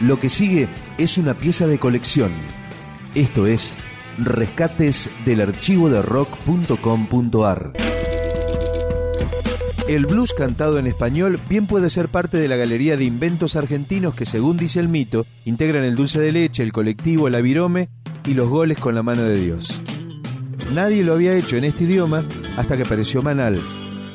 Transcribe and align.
Lo 0.00 0.20
que 0.20 0.30
sigue 0.30 0.68
es 0.96 1.18
una 1.18 1.34
pieza 1.34 1.66
de 1.66 1.78
colección. 1.78 2.30
Esto 3.16 3.46
es 3.46 3.76
Rescates 4.18 5.10
del 5.24 5.40
archivo 5.40 5.90
de 5.90 6.02
rock.com.ar. 6.02 7.72
El 9.88 10.06
blues 10.06 10.34
cantado 10.34 10.78
en 10.78 10.86
español 10.86 11.40
bien 11.48 11.66
puede 11.66 11.90
ser 11.90 12.08
parte 12.08 12.36
de 12.36 12.46
la 12.46 12.56
galería 12.56 12.96
de 12.96 13.04
inventos 13.04 13.56
argentinos 13.56 14.14
que, 14.14 14.26
según 14.26 14.56
dice 14.56 14.78
el 14.80 14.88
mito, 14.88 15.26
integran 15.44 15.82
el 15.82 15.96
dulce 15.96 16.20
de 16.20 16.30
leche, 16.30 16.62
el 16.62 16.72
colectivo, 16.72 17.28
la 17.28 17.40
virome 17.40 17.88
y 18.24 18.34
los 18.34 18.48
goles 18.48 18.78
con 18.78 18.94
la 18.94 19.02
mano 19.02 19.22
de 19.22 19.40
Dios. 19.40 19.80
Nadie 20.74 21.02
lo 21.02 21.14
había 21.14 21.34
hecho 21.34 21.56
en 21.56 21.64
este 21.64 21.84
idioma 21.84 22.24
hasta 22.56 22.76
que 22.76 22.82
apareció 22.82 23.22
Manal, 23.22 23.58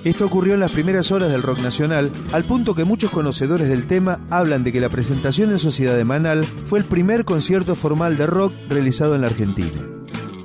esto 0.04 0.26
ocurrió 0.26 0.54
en 0.54 0.60
las 0.60 0.72
primeras 0.72 1.12
horas 1.12 1.32
del 1.32 1.42
rock 1.44 1.60
nacional, 1.60 2.12
al 2.32 2.44
punto 2.44 2.76
que 2.76 2.84
muchos 2.84 3.12
conocedores 3.12 3.70
del 3.70 3.88
tema 3.88 4.20
hablan 4.30 4.64
de 4.64 4.72
que 4.72 4.82
la 4.82 4.90
presentación 4.90 5.52
en 5.52 5.60
Sociedad 5.60 5.96
de 5.96 6.04
Manal 6.04 6.44
fue 6.46 6.80
el 6.80 6.86
primer 6.86 7.24
concierto 7.24 7.76
formal 7.76 8.18
de 8.18 8.26
rock 8.26 8.54
realizado 8.70 9.16
en 9.16 9.22
la 9.22 9.28
Argentina. 9.28 9.82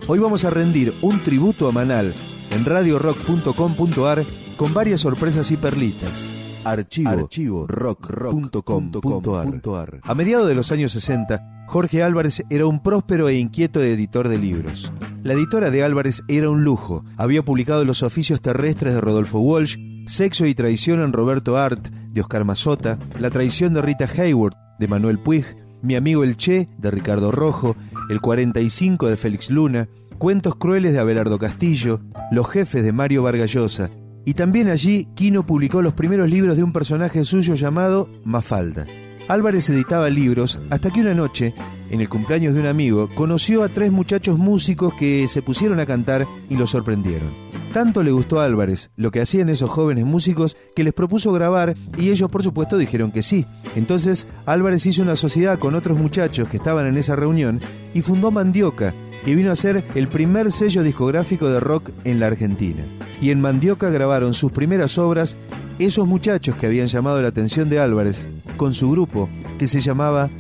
Hoy 0.07 0.21
vamos 0.21 0.45
a 0.45 0.51
rendir 0.51 0.95
un 1.03 1.19
tributo 1.21 1.69
a 1.69 1.73
Manal 1.73 2.15
en 2.51 2.65
radiorock.com.ar 2.65 4.25
con 4.57 4.75
varias 4.75 5.01
sorpresas 5.01 5.51
y 5.51 5.57
perlitas. 5.57 6.48
Archivo, 6.71 7.11
Archivo 7.11 7.67
rock.com.ar. 7.67 10.01
A 10.03 10.15
mediados 10.15 10.49
de 10.49 10.55
los 10.55 10.73
años 10.73 10.93
60, 10.93 11.65
Jorge 11.67 12.03
Álvarez 12.03 12.43
era 12.49 12.67
un 12.67 12.83
próspero 12.83 13.29
e 13.29 13.39
inquieto 13.39 13.83
editor 13.83 14.29
de 14.29 14.39
libros. 14.39 14.93
La 15.23 15.35
editora 15.35 15.71
de 15.71 15.85
Álvarez 15.85 16.23
era 16.29 16.49
un 16.49 16.65
lujo. 16.65 17.05
Había 17.17 17.43
publicado 17.43 17.85
Los 17.85 18.03
oficios 18.03 18.41
terrestres 18.41 18.95
de 18.95 19.01
Rodolfo 19.01 19.41
Walsh, 19.41 19.77
Sexo 20.07 20.47
y 20.47 20.55
traición 20.55 21.01
en 21.01 21.13
Roberto 21.13 21.59
Art 21.59 21.89
de 21.89 22.21
Oscar 22.23 22.45
Mazota, 22.45 22.99
La 23.21 23.31
traición 23.31 23.75
de 23.75 23.83
Rita 23.83 24.07
Hayward 24.07 24.55
de 24.79 24.89
Manuel 24.89 25.19
Puig, 25.19 25.45
Mi 25.83 25.95
amigo 25.95 26.25
el 26.25 26.37
Che 26.37 26.69
de 26.79 26.91
Ricardo 26.91 27.33
Rojo, 27.33 27.77
El 28.09 28.21
45 28.21 29.09
de 29.09 29.17
Félix 29.17 29.51
Luna, 29.51 29.89
Cuentos 30.17 30.57
crueles 30.57 30.93
de 30.93 31.01
Abelardo 31.01 31.39
Castillo, 31.39 32.01
Los 32.33 32.49
jefes 32.49 32.83
de 32.83 32.93
Mario 32.93 33.23
Vargallosa, 33.23 33.91
y 34.29 34.35
también 34.35 34.69
allí 34.69 35.09
Quino 35.15 35.47
publicó 35.47 35.81
los 35.81 35.95
primeros 35.95 36.29
libros 36.29 36.55
de 36.55 36.63
un 36.63 36.71
personaje 36.71 37.25
suyo 37.25 37.55
llamado 37.55 38.11
Mafalda. 38.25 38.87
Álvarez 39.27 39.71
editaba 39.71 40.11
libros 40.11 40.61
hasta 40.69 40.91
que 40.91 41.01
una 41.01 41.15
noche, 41.15 41.55
en 41.89 42.03
el 42.03 42.11
cumpleaños 42.11 42.53
de 42.53 42.61
un 42.61 42.67
amigo, 42.67 43.09
conoció 43.15 43.63
a 43.63 43.71
tres 43.71 43.91
muchachos 43.91 44.37
músicos 44.37 44.93
que 44.99 45.29
se 45.29 45.41
pusieron 45.41 45.81
a 45.81 45.87
cantar 45.87 46.29
y 46.51 46.59
lo 46.59 46.67
sorprendieron. 46.67 47.33
Tanto 47.73 48.03
le 48.03 48.11
gustó 48.11 48.39
a 48.39 48.45
Álvarez 48.45 48.91
lo 48.97 49.11
que 49.11 49.23
hacían 49.23 49.49
esos 49.49 49.71
jóvenes 49.71 50.05
músicos 50.05 50.59
que 50.77 50.85
les 50.85 50.93
propuso 50.93 51.33
grabar 51.33 51.75
y 51.97 52.11
ellos 52.11 52.31
por 52.31 52.43
supuesto 52.43 52.77
dijeron 52.77 53.13
que 53.13 53.23
sí. 53.23 53.47
Entonces 53.77 54.29
Álvarez 54.45 54.85
hizo 54.85 55.01
una 55.01 55.17
sociedad 55.17 55.59
con 55.59 55.75
otros 55.75 55.99
muchachos 55.99 56.51
que 56.51 56.59
estaban 56.59 56.87
en 56.87 56.99
esa 56.99 57.17
reunión 57.17 57.63
y 57.95 58.03
fundó 58.03 58.31
Mandioca, 58.31 58.95
que 59.29 59.35
vino 59.35 59.53
a 59.53 59.57
ser 59.57 59.85
el 59.95 60.09
primer 60.09 60.51
sello 60.51 60.83
discográfico 60.83 61.51
de 61.51 61.61
rock 61.61 61.91
en 62.05 62.19
la 62.19 62.29
Argentina. 62.29 62.87
Y 63.21 63.29
en 63.29 63.43
Mandioca 63.43 63.91
grabaron 63.91 64.33
sus 64.33 64.53
primeras 64.53 64.97
obras 64.97 65.37
esos 65.79 66.07
muchachos 66.07 66.57
que 66.57 66.65
habían 66.65 66.87
llamado 66.87 67.21
la 67.21 67.29
atención 67.29 67.69
de 67.69 67.79
Álvarez 67.79 68.27
con 68.57 68.73
su 68.73 68.91
grupo 68.91 69.29
que 69.59 69.67
se 69.67 69.81
llamaba 69.81 70.31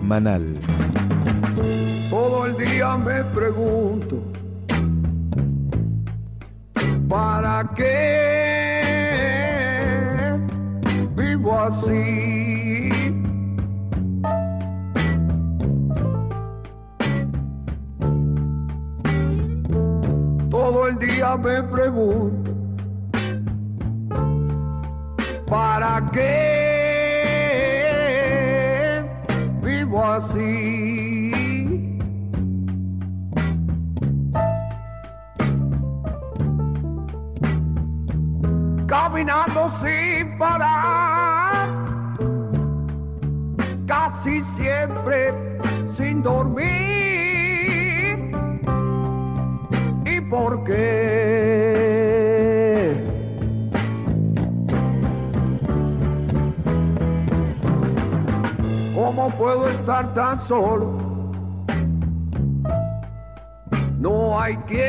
Manal. 0.00 0.58
Todo 2.08 2.46
el 2.46 2.56
día 2.56 2.96
me 2.96 3.22
pregunto, 3.22 4.22
¿para 7.06 7.70
qué 7.76 8.64
vivo 11.14 11.60
así? 11.60 12.57
Día 21.18 21.36
me 21.36 21.62
pregunto, 21.64 22.50
¿para 25.48 26.08
qué? 26.12 26.68
así. 30.00 30.97
¿Cómo 59.08 59.30
puedo 59.30 59.70
estar 59.70 60.12
tan 60.12 60.38
solo? 60.46 60.98
No 63.98 64.38
hay 64.38 64.54
quien 64.68 64.84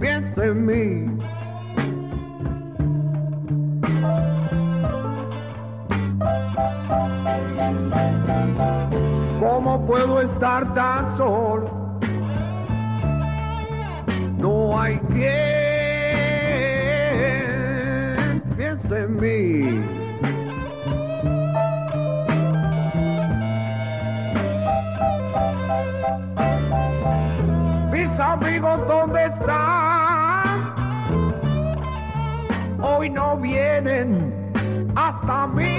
piense 0.00 0.42
en 0.42 0.64
mí. 0.64 1.04
¿Cómo 9.38 9.84
puedo 9.86 10.22
estar 10.22 10.72
tan 10.72 11.14
solo? 11.18 12.00
No 14.38 14.80
hay 14.80 14.98
quien 15.12 15.45
amigos, 28.40 28.86
¿dónde 28.86 29.24
están? 29.26 30.74
Hoy 32.82 33.10
no 33.10 33.36
vienen 33.38 34.32
hasta 34.94 35.46
mí. 35.48 35.75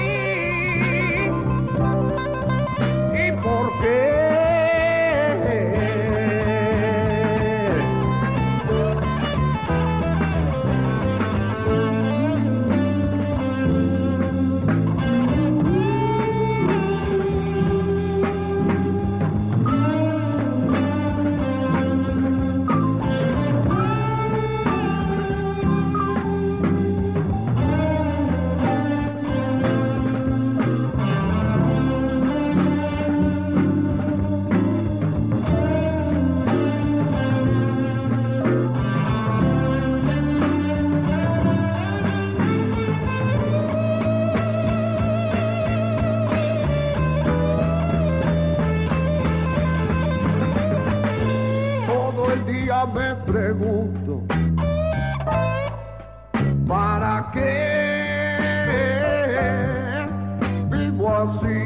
Vivo 61.18 61.38
así? 61.38 61.57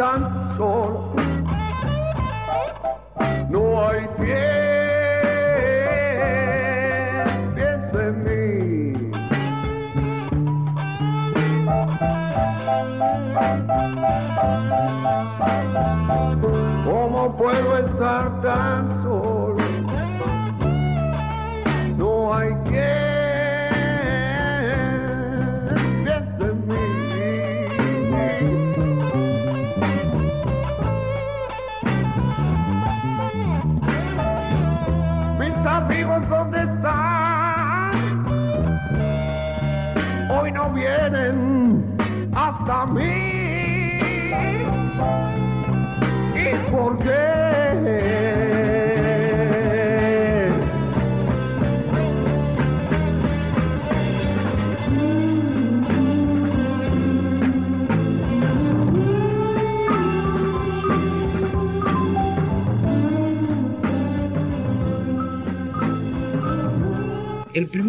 Tan 0.00 0.56
solo? 0.56 1.12
No 3.50 3.86
hay 3.86 4.08
tiempo. 4.18 4.49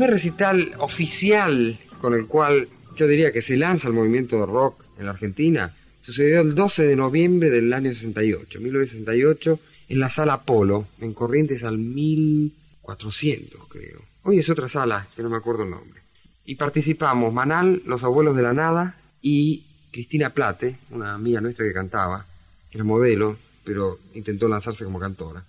Primer 0.02 0.16
recital 0.16 0.74
oficial 0.80 1.78
con 2.00 2.16
el 2.16 2.26
cual 2.26 2.68
yo 2.96 3.06
diría 3.06 3.32
que 3.32 3.44
se 3.44 3.56
lanza 3.56 3.88
el 3.88 3.94
movimiento 3.94 4.40
de 4.40 4.48
rock 4.48 4.84
en 4.98 5.06
la 5.06 5.12
Argentina 5.12 5.76
sucedió 6.02 6.42
el 6.42 6.56
12 6.56 6.88
de 6.88 6.96
noviembre 6.96 7.52
del 7.52 7.72
año 7.72 7.94
68, 7.94 8.62
1968, 8.62 9.60
en 9.90 10.00
la 10.00 10.10
sala 10.10 10.34
Apolo, 10.34 10.88
en 11.02 11.14
Corrientes 11.14 11.64
al 11.64 11.78
1400, 11.78 13.68
creo. 13.68 14.02
Hoy 14.24 14.40
es 14.40 14.50
otra 14.50 14.68
sala, 14.70 15.08
que 15.16 15.22
no 15.22 15.30
me 15.30 15.38
acuerdo 15.38 15.66
el 15.66 15.70
nombre. 15.70 16.02
Y 16.46 16.56
participamos 16.56 17.32
Manal, 17.32 17.84
Los 17.86 18.04
Abuelos 18.04 18.36
de 18.36 18.42
la 18.42 18.54
Nada 18.54 18.98
y 19.22 19.66
Cristina 19.92 20.32
Plate, 20.32 20.78
una 20.90 21.14
amiga 21.14 21.42
nuestra 21.42 21.64
que 21.64 21.74
cantaba, 21.74 22.26
que 22.72 22.80
era 22.80 22.84
modelo, 22.84 23.38
pero 23.64 24.00
intentó 24.16 24.48
lanzarse 24.48 24.84
como 24.84 25.00
cantora. 25.00 25.44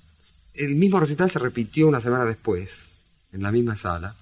El 0.53 0.75
mismo 0.75 1.01
recital 1.01 1.31
se 1.31 1.39
repitió 1.39 1.89
una 1.89 2.03
semana 2.03 2.27
después, 2.27 2.91
en 3.33 3.43
la 3.43 3.51
misma 3.51 3.79
sala. 3.79 4.15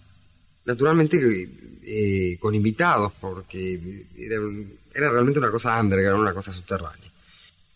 Naturalmente 0.65 1.49
eh, 1.83 2.37
con 2.39 2.55
invitados, 2.55 3.13
porque 3.21 4.05
era, 4.17 4.37
era 4.95 5.11
realmente 5.11 5.39
una 5.39 5.51
cosa 5.51 5.81
underground, 5.81 6.23
una 6.23 6.35
cosa 6.35 6.53
subterránea. 6.53 7.11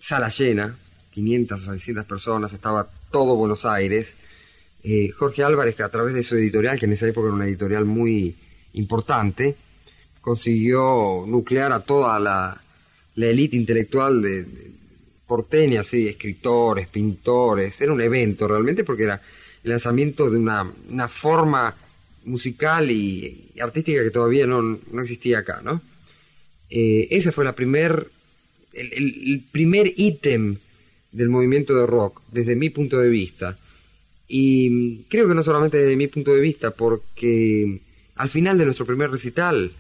Sala 0.01 0.29
llena, 0.29 0.77
500 1.13 1.69
o 1.69 1.73
600 1.73 2.05
personas, 2.05 2.53
estaba 2.53 2.89
todo 3.11 3.37
Buenos 3.37 3.65
Aires. 3.65 4.15
Eh, 4.83 5.11
Jorge 5.11 5.43
Álvarez, 5.43 5.75
que 5.75 5.83
a 5.83 5.89
través 5.89 6.15
de 6.15 6.23
su 6.25 6.37
editorial, 6.37 6.79
que 6.79 6.87
en 6.87 6.93
esa 6.93 7.07
época 7.07 7.29
era 7.29 7.35
una 7.35 7.47
editorial 7.47 7.87
muy 7.87 8.37
importante, 8.75 9.57
consiguió 10.21 11.25
nuclear 11.27 11.73
a 11.73 11.81
toda 11.81 12.19
la, 12.19 12.61
la 13.15 13.27
élite 13.27 13.57
intelectual 13.57 14.21
de, 14.21 14.45
de 14.45 14.71
porteña, 15.27 15.83
sí, 15.85 16.09
escritores, 16.09 16.89
pintores. 16.89 17.81
Era 17.81 17.93
un 17.93 18.01
evento 18.01 18.47
realmente 18.47 18.85
porque 18.85 19.05
era 19.05 19.21
el 19.63 19.71
lanzamiento 19.71 20.31
de 20.31 20.37
una, 20.37 20.71
una 20.89 21.09
forma 21.09 21.75
musical 22.25 22.91
y, 22.91 23.51
y 23.55 23.61
artística 23.61 24.03
que 24.03 24.11
todavía 24.11 24.47
no, 24.47 24.63
no 24.63 25.03
existía 25.03 25.39
acá, 25.41 25.61
¿no? 25.65 25.81
Eh, 26.71 27.09
ese 27.11 27.33
fue 27.33 27.45
la 27.45 27.55
primer, 27.55 28.09
el, 28.73 28.93
el- 28.93 29.33
el 29.33 29.41
primer 29.53 29.93
ítem 29.97 30.57
del 31.13 31.29
movimiento 31.29 31.75
de 31.75 31.87
rock, 31.87 32.23
desde 32.33 32.57
mi 32.57 32.71
punto 32.71 32.99
de 32.99 33.09
vista. 33.09 33.57
Y 34.27 35.03
creo 35.05 35.29
que 35.29 35.35
no 35.35 35.43
solamente 35.43 35.77
desde 35.79 35.97
mi 35.97 36.07
punto 36.09 36.33
de 36.33 36.41
vista, 36.41 36.71
porque 36.73 37.81
al 38.17 38.29
final 38.31 38.57
de 38.59 38.65
nuestro 38.65 38.87
primer 38.87 39.11
recital, 39.11 39.71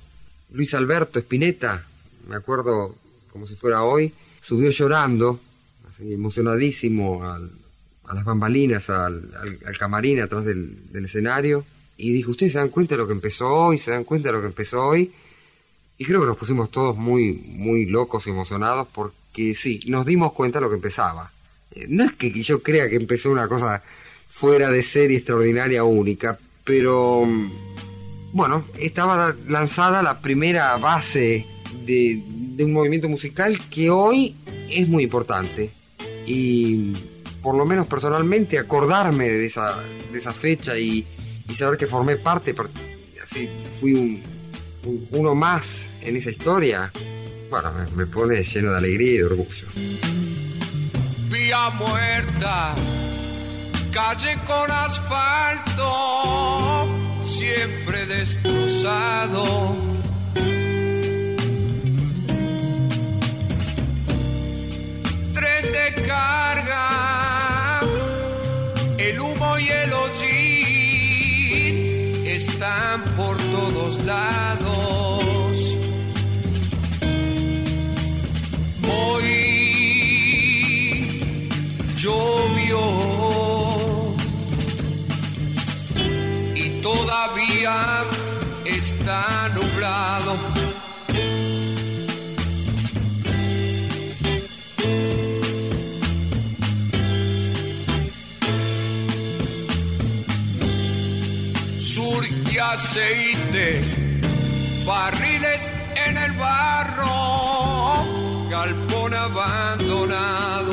Luis 0.52 0.74
Alberto 0.74 1.18
Spinetta, 1.18 1.86
me 2.28 2.36
acuerdo 2.36 2.94
como 3.30 3.46
si 3.46 3.54
fuera 3.56 3.82
hoy, 3.82 4.12
subió 4.42 4.70
llorando, 4.70 5.40
así, 5.88 6.12
emocionadísimo, 6.12 7.24
al- 7.24 7.50
a 8.06 8.14
las 8.14 8.24
bambalinas, 8.24 8.90
al, 8.90 9.30
al- 9.34 9.58
al 9.64 9.78
camarín 9.78 10.20
atrás 10.20 10.44
del, 10.44 10.92
del 10.92 11.06
escenario, 11.06 11.64
y 11.96 12.12
dijo, 12.12 12.32
¿ustedes 12.32 12.52
se 12.52 12.58
dan 12.58 12.68
cuenta 12.68 12.94
de 12.94 13.02
lo 13.02 13.06
que 13.06 13.12
empezó 13.12 13.48
hoy? 13.48 13.78
¿Se 13.78 13.90
dan 13.90 14.04
cuenta 14.04 14.28
de 14.28 14.32
lo 14.34 14.40
que 14.40 14.46
empezó 14.46 14.88
hoy? 14.88 15.12
Y 15.96 16.04
creo 16.04 16.20
que 16.20 16.26
nos 16.26 16.36
pusimos 16.36 16.70
todos 16.70 16.96
muy, 16.96 17.32
muy 17.32 17.86
locos 17.86 18.26
emocionados 18.26 18.88
porque 18.92 19.54
sí, 19.54 19.80
nos 19.86 20.04
dimos 20.04 20.32
cuenta 20.32 20.58
de 20.58 20.64
lo 20.64 20.70
que 20.70 20.76
empezaba. 20.76 21.30
Eh, 21.72 21.86
No 21.88 22.04
es 22.04 22.12
que 22.12 22.30
yo 22.30 22.62
crea 22.62 22.88
que 22.88 22.96
empezó 22.96 23.30
una 23.30 23.46
cosa 23.46 23.82
fuera 24.28 24.70
de 24.70 24.82
serie 24.82 25.18
extraordinaria 25.18 25.84
única, 25.84 26.36
pero 26.64 27.24
mm, 27.24 27.52
bueno, 28.32 28.64
estaba 28.80 29.34
lanzada 29.48 30.02
la 30.02 30.20
primera 30.20 30.76
base 30.78 31.46
de, 31.86 32.20
de 32.26 32.64
un 32.64 32.72
movimiento 32.72 33.08
musical 33.08 33.60
que 33.70 33.90
hoy 33.90 34.34
es 34.68 34.88
muy 34.88 35.04
importante. 35.04 35.70
Y 36.26 36.92
por 37.40 37.56
lo 37.56 37.66
menos 37.66 37.86
personalmente 37.86 38.58
acordarme 38.58 39.28
de 39.28 39.46
esa, 39.46 39.78
de 40.10 40.18
esa 40.18 40.32
fecha 40.32 40.76
y, 40.78 41.06
y 41.48 41.54
saber 41.54 41.78
que 41.78 41.86
formé 41.86 42.16
parte, 42.16 42.54
par- 42.54 42.68
así 43.22 43.48
fui 43.80 43.94
un, 43.94 44.22
un- 44.84 45.08
uno 45.12 45.34
más 45.34 45.86
en 46.02 46.16
esa 46.16 46.30
historia, 46.30 46.90
bueno, 47.50 47.72
me, 47.94 48.06
pone 48.06 48.42
lleno 48.42 48.70
de 48.72 48.76
alegría 48.78 49.12
y 49.12 49.16
de 49.18 49.24
orgullo. 49.24 49.66
vía 51.30 51.70
muerta, 51.70 52.74
calle 53.92 54.36
con 54.46 54.70
asfalto, 54.70 55.88
siempre 57.24 58.06
destrozado. 58.06 59.76
Tren 65.34 65.72
de 65.72 66.02
carga, 66.06 67.80
el 68.98 69.20
están 72.34 73.04
por 73.16 73.36
todos 73.36 74.02
lados. 74.04 75.24
Hoy 78.82 79.30
llovió 81.96 82.80
y 86.56 86.80
todavía 86.82 88.04
está 88.64 89.48
nublado. 89.54 90.53
Sur 101.94 102.26
y 102.26 102.58
aceite, 102.58 103.80
barriles 104.84 105.72
en 106.08 106.16
el 106.16 106.32
barro, 106.32 108.04
galpón 108.50 109.14
abandonado. 109.14 110.72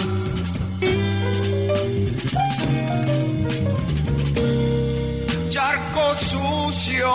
Charco 5.51 6.05
sucio, 6.17 7.13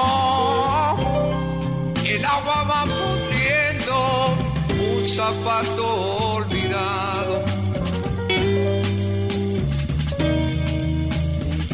el 2.04 2.25
agua 2.25 2.62
va 2.70 2.84
pudriendo, 2.84 3.96
un 4.70 5.08
zapato 5.08 5.86
olvidado. 6.36 7.44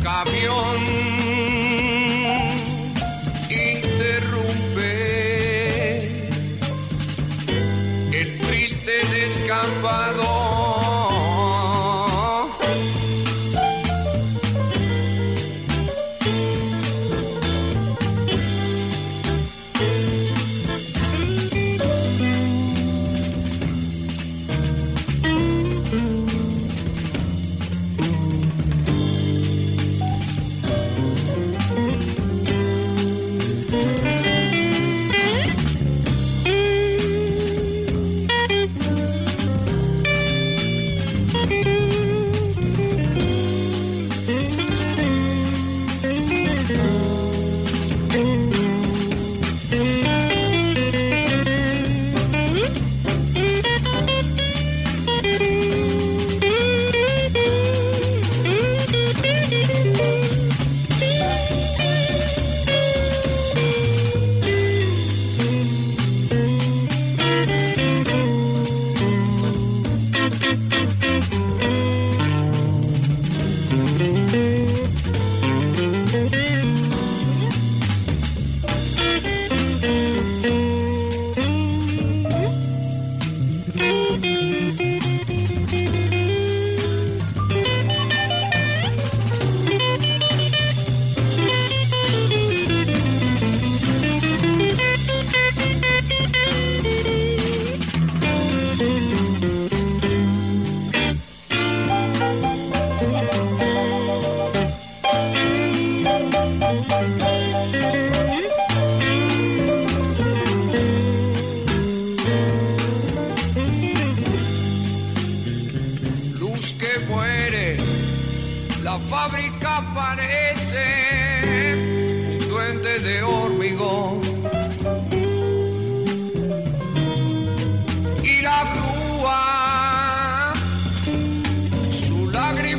Camión 0.02 1.21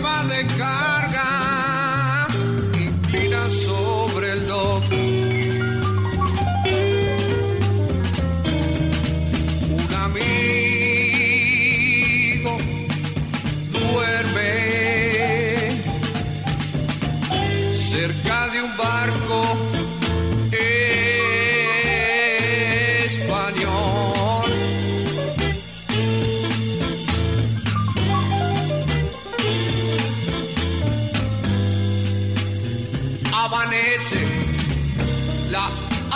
la 0.01 1.02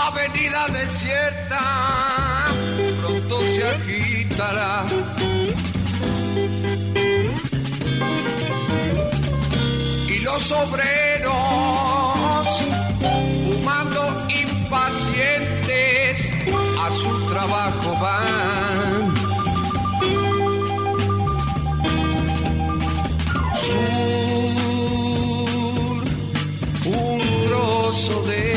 avenida 0.07 0.67
desierta, 0.69 1.59
pronto 3.01 3.41
se 3.53 3.63
agitará. 3.67 4.85
Y 10.07 10.19
los 10.19 10.51
obreros, 10.51 11.27
fumando 13.45 14.27
impacientes, 14.29 16.15
a 16.83 16.91
su 16.91 17.11
trabajo 17.29 17.95
van. 17.99 19.17
de 28.27 28.35
este 28.35 28.56